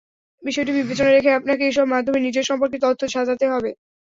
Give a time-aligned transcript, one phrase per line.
[0.43, 3.69] বিষয়টি বিবেচনায় রেখে আপনাকে এসব মাধ্যমে নিজের সম্পর্কে তথ্য সাজাতে হবে।